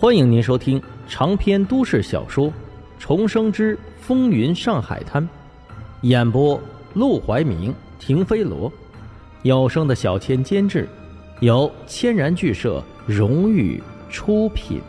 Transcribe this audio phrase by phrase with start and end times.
[0.00, 2.48] 欢迎您收听长篇都市小说
[2.98, 5.22] 《重生之风云上海滩》，
[6.00, 6.58] 演播：
[6.94, 8.72] 陆怀明、停飞罗，
[9.42, 10.88] 有声的小千监制，
[11.40, 14.80] 由千然剧社荣誉出品。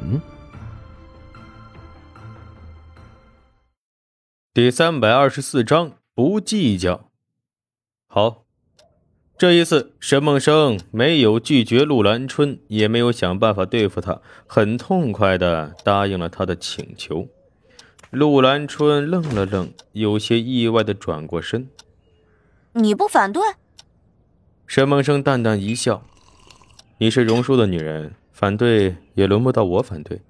[4.54, 7.10] 第三百二十四章，不计较。
[8.08, 8.46] 好。
[9.42, 17.28] 这一次，沈梦生没有拒绝陆兰春，也没有想办法对付他，很痛快的答应了他的请求。
[18.12, 21.68] 陆兰春愣了愣，有些意外的转过身
[22.74, 23.42] ：“你不反对？”
[24.68, 26.04] 沈梦生淡淡一笑
[27.02, 30.22] ：“你是荣叔的女人，反对也轮不到我反对。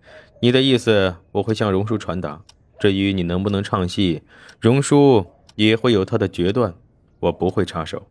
[0.42, 2.42] 你的意思，我会向荣叔传达。
[2.80, 4.22] 至于你能不能唱戏，
[4.62, 6.74] 荣叔也会有他的决断，
[7.20, 8.08] 我不会插手。”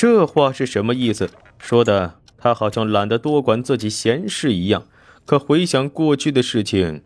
[0.00, 1.28] 这话是什么意思？
[1.58, 4.84] 说的他好像懒得多管自己闲事一样。
[5.26, 7.02] 可回想过去的事情，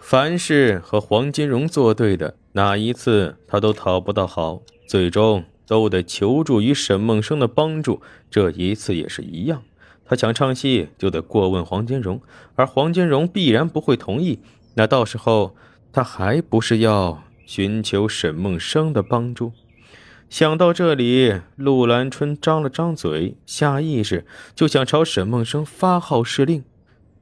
[0.00, 8.00] 凡是和黄金荣作对的，哪一次他都讨不到好，最终都得求助于沈梦生的帮助。
[8.30, 9.62] 这一次也是一样，
[10.06, 12.22] 他想唱戏就得过问黄金荣，
[12.54, 14.38] 而黄金荣必然不会同意。
[14.76, 15.54] 那到时候
[15.92, 19.52] 他还不是要寻求沈梦生的帮助？
[20.30, 26.62] 想到这里，陆兰春张了张嘴，下意识就想朝沈梦生发号施令，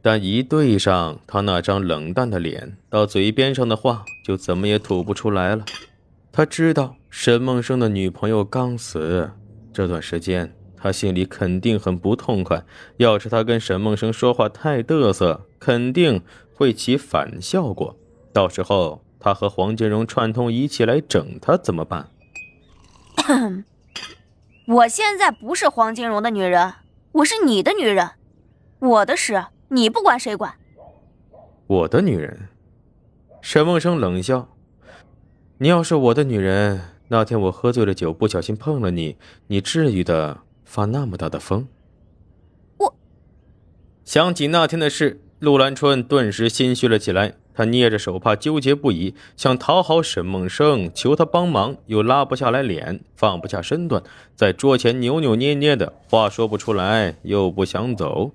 [0.02, 5.64] 但一对上他那张冷淡的脸，到嘴边上的话就怎么也吐不出来了。
[6.30, 9.30] 他知道沈梦生的女朋友刚死，
[9.72, 12.62] 这段时间他心里肯定很不痛快。
[12.98, 16.20] 要是他跟沈梦生说话太嘚瑟，肯定
[16.52, 17.96] 会起反效果。
[18.34, 22.10] 到时候他和黄金荣串通一气来整他怎么办？
[24.66, 26.74] 我现在不是黄金荣的女人，
[27.12, 28.10] 我是你的女人，
[28.78, 30.54] 我的事你不管谁管？
[31.66, 32.48] 我的女人？
[33.40, 34.48] 沈梦生冷笑
[35.58, 41.68] ：“你要是我的女人，那天我喝醉了酒，不小心碰了你，你至于的发那么大的疯？”
[42.78, 42.94] 我
[44.04, 47.34] 想起那天的事，陆兰春顿时心虚了起来。
[47.58, 54.00] 他捏着手帕，纠结不已，想讨好沈梦生，求他帮忙，又拉不下来脸，放不下身段，
[54.36, 58.30] 在桌前扭扭捏捏的，话说不出来，又不想走。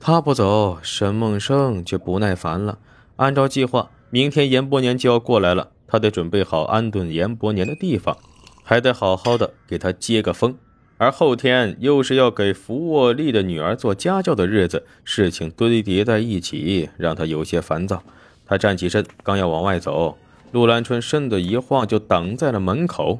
[0.00, 2.80] 他不走，沈梦生却不耐烦了。
[3.14, 8.18] 按照计划，明天严伯年就要过来了，他得准备好安顿严伯年的地方，
[8.64, 10.56] 还得好好的给他接个风。
[10.96, 18.02] 而后天又是要给福沃利的女儿做家教的日子，事情堆叠在一起，让他有些烦躁。
[18.52, 20.18] 他站起身，刚要往外走，
[20.50, 23.18] 陆兰春身子一晃，就挡在了门口。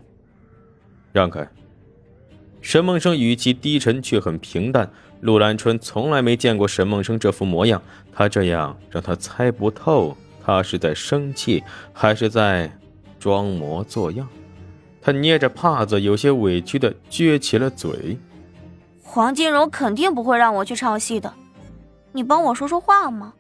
[1.11, 1.49] 让开！
[2.61, 4.91] 沈梦生语气低沉，却很平淡。
[5.23, 7.81] 陆兰春从来没见过沈梦生这副模样，
[8.13, 12.71] 他这样让他猜不透，他是在生气，还是在
[13.19, 14.29] 装模作样？
[15.01, 18.19] 他捏着帕子，有些委屈的撅起了嘴。
[19.03, 21.33] 黄金荣肯定不会让我去唱戏的，
[22.13, 23.33] 你帮我说说话吗？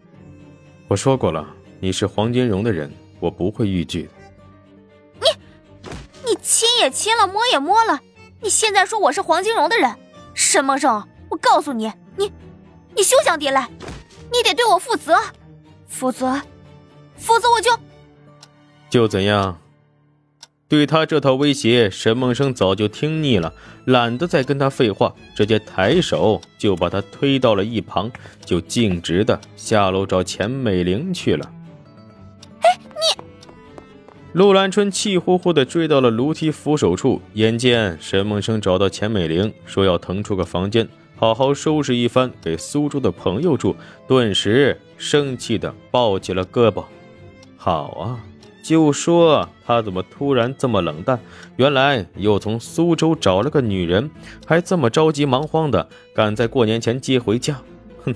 [0.88, 1.46] 我说过了。
[1.84, 2.88] 你是黄金荣的人，
[3.18, 4.08] 我不会逾矩的。
[5.20, 8.00] 你，你亲也亲了，摸也摸了，
[8.40, 9.92] 你现在说我是黄金荣的人，
[10.32, 12.30] 沈梦生，我告诉你，你，
[12.94, 13.68] 你休想抵赖，
[14.30, 15.18] 你得对我负责，
[15.88, 16.40] 否则，
[17.16, 17.76] 否则我就
[18.88, 19.58] 就怎样。
[20.68, 23.52] 对他这套威胁，沈梦生早就听腻了，
[23.86, 28.08] 懒得再跟他废话，直接抬手就把他推到了一旁，
[28.44, 31.52] 就径直的下楼找钱美玲去了。
[34.32, 43.76] 陆兰春气呼呼地追到了楼梯扶手处，眼见沈梦生找到钱美玲，说要腾出个房间，好好收拾一番给苏州的朋友住，
[44.08, 46.82] 顿时生气地抱起了胳膊。
[47.58, 48.24] 好啊，
[48.64, 51.20] 就说他怎么突然这么冷淡，
[51.56, 54.10] 原来又从苏州找了个女人，
[54.46, 57.60] 还这么着急忙慌的赶在过年前接回家。
[58.02, 58.14] 哼，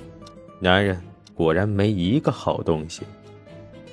[0.61, 0.99] 男人
[1.35, 3.03] 果然没一个好东西。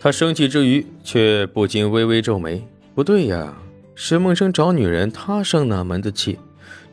[0.04, 2.68] 他生气之余，却不禁微微皱眉。
[2.94, 3.54] 不对呀，
[3.96, 6.38] 沈梦生找女人，他生哪门子气？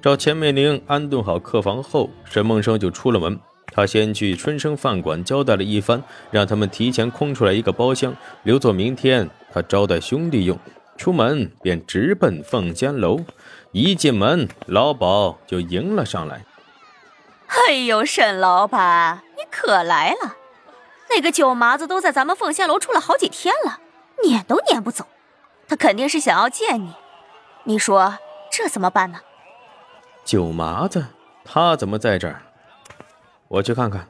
[0.00, 3.36] 找钱美玲安顿好客房后，沈梦生就出了门。
[3.72, 8.14] 他先去春生饭馆交代了一番，让他们提前空出来一个包厢，
[8.44, 10.56] 留作明天他招待兄弟用。
[10.96, 13.18] 出门便直奔凤仙楼。
[13.72, 16.44] 一进门，老鸨就迎了上来
[17.66, 20.36] ：“哎呦，沈老板，你可来了！”
[21.14, 23.80] 那个九麻子都在咱们凤仙楼住了好几天了，
[24.22, 25.06] 撵都撵不走，
[25.68, 26.94] 他肯定是想要见你。
[27.64, 28.18] 你说
[28.50, 29.20] 这怎么办呢？
[30.24, 31.06] 九麻子，
[31.44, 32.42] 他怎么在这儿？
[33.48, 34.08] 我去看看。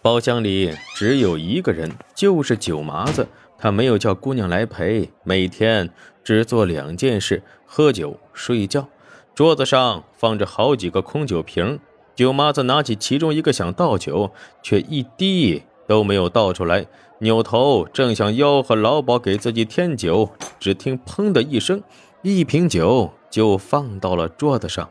[0.00, 3.28] 包厢里只有一个人，就是九麻子。
[3.58, 5.90] 他没有叫姑娘来陪，每天
[6.22, 8.86] 只做两件事：喝酒、睡觉。
[9.34, 11.80] 桌子上放着好几个空酒瓶，
[12.14, 14.30] 九麻子拿起其中一个想倒酒，
[14.62, 16.86] 却一滴都没有倒出来。
[17.18, 20.30] 扭头正想吆喝老鸨给自己添酒，
[20.60, 21.82] 只听“砰”的一声，
[22.22, 24.90] 一瓶酒就放到了桌子上。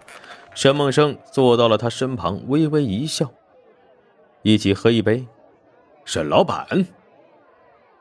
[0.55, 3.31] 沈梦生坐到了他身旁，微微一笑
[4.41, 5.27] ：“一起喝一杯。”
[6.05, 6.87] 沈老板，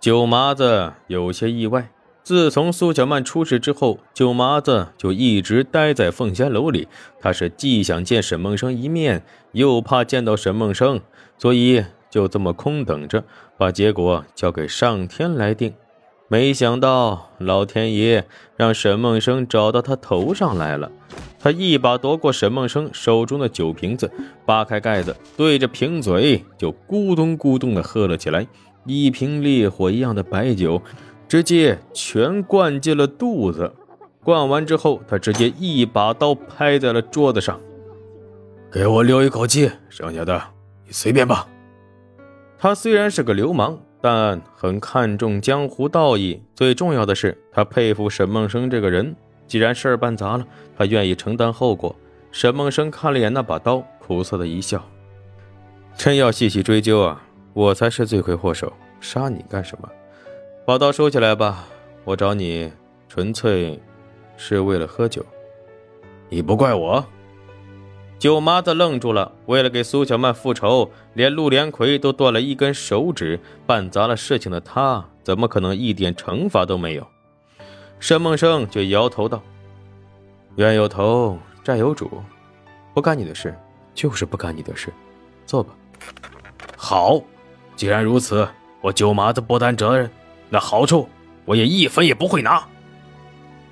[0.01, 1.91] 九麻子有些意外。
[2.23, 6.89] 自从苏小曼出事之后，九麻子就一直待在凤仙楼里。
[7.21, 11.03] 他是既想见沈梦生一面，又怕见到沈梦生，
[11.37, 13.25] 所以就这么空等着，
[13.59, 15.75] 把结果交给上天来定。
[16.29, 18.25] 没想到老天爷
[18.57, 20.93] 让沈梦生找到他头上来了。
[21.41, 24.09] 他一把夺过沈梦生手中的酒瓶子，
[24.47, 28.47] 扒开盖子，对着瓶嘴就咕咚咕咚地喝了起来。
[28.87, 30.81] 一瓶烈火一样的白酒。
[31.27, 33.73] 直接全灌进了肚子，
[34.23, 37.59] 灌完之后，他直接一把刀拍在了桌子上，
[38.71, 40.41] 给我留一口气，剩下的
[40.87, 41.49] 你随便吧。
[42.65, 49.15] 他虽然是个流氓，但很看重江湖道义，最重要的是他佩服沈梦生这个人。
[49.47, 51.95] 既然事儿办砸了，他愿意承担后果。
[52.33, 54.83] 沈梦生看了眼那把刀，苦涩的一笑
[55.95, 57.23] ：“真要细细追究啊，
[57.53, 59.91] 我才是罪魁祸首，杀你干什么？”
[60.65, 61.67] 把刀收起来吧，
[62.05, 62.73] 我找你
[63.11, 63.79] 纯粹
[64.39, 65.23] 是为了喝酒。
[66.31, 67.05] 你不怪我。
[68.25, 77.07] 九麻子愣住了，为了给苏小曼复仇，连陆连魁都断了一根手指，办砸了事情的他，怎么可能一点惩罚都没有？
[78.01, 79.43] 沈梦生却摇头道
[80.57, 82.11] ：“冤有头，债有主，
[82.95, 83.55] 不干你的事，
[83.93, 84.91] 就是不干你的事。
[85.45, 85.75] 坐吧。”
[86.79, 87.21] 好，
[87.77, 88.49] 既然如此，
[88.81, 90.11] 我九麻子不担责任。
[90.49, 91.07] 那好处
[91.45, 92.67] 我也一分也不会拿。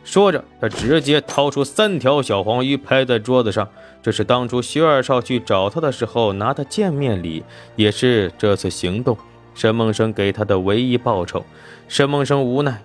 [0.05, 3.69] 说着，他直接掏出三条小黄鱼，拍在桌子上。
[4.03, 7.45] 这是当初薛二少去找他的时候拿的见面礼，
[7.77, 9.17] 也是这次行动
[9.55, 11.45] 沈梦生给他的唯一报酬。
[11.87, 12.83] 沈梦生无奈：“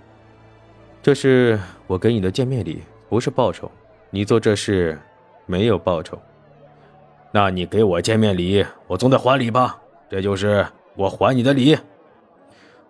[1.02, 3.72] 这是我给你的见面礼，不是报酬。
[4.12, 5.00] 你做这事
[5.48, 6.20] 没有报酬，
[7.32, 9.80] 那你给我见面礼，我总得还礼吧？
[10.08, 10.66] 这就是
[10.96, 11.76] 我还你的礼。”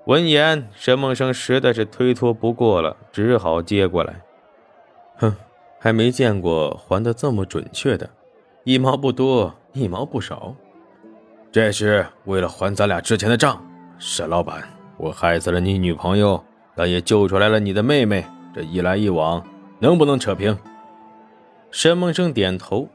[0.07, 4.21] 闻言，沈梦生实在是推脱不过了，只好接过来。
[5.18, 5.36] 哼，
[5.77, 8.09] 还没见过还的这么准确的，
[8.63, 10.56] 一毛不多，一毛不少。
[11.51, 13.62] 这是为了还咱俩之前的账，
[14.00, 14.63] 沈老板，
[14.95, 16.42] 我害死了你女朋友，
[16.74, 18.25] 但也救出来了你的妹妹，
[18.56, 19.45] 这一来一往，
[19.77, 20.57] 能不能扯平？
[21.69, 22.88] 沈梦生点头，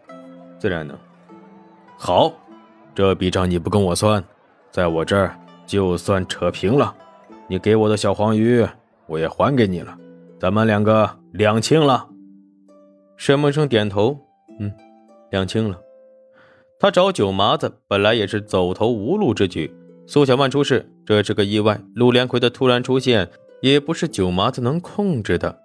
[0.58, 0.96] 自然能。
[1.98, 2.32] 好，
[2.94, 4.24] 这笔账你不跟我算，
[4.70, 6.94] 在我这儿就算扯平了。
[7.52, 8.66] 你给我的小黄鱼，
[9.06, 9.94] 我也还给你了，
[10.40, 12.08] 咱们两个两清了。
[13.18, 14.16] 沈梦生点头，
[14.58, 14.72] 嗯，
[15.30, 15.78] 两清了。
[16.80, 19.70] 他找九麻子本来也是走投无路之举，
[20.06, 21.78] 苏小曼出事，这是个意外。
[21.94, 23.28] 陆连魁的突然出现，
[23.60, 25.58] 也不是九麻子能控制的，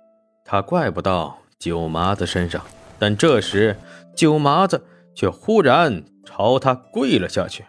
[0.44, 2.62] 他怪不到九麻子身上。
[3.00, 3.78] 但这时，
[4.13, 4.84] 九麻子
[5.16, 7.63] 却忽然朝他跪了下去。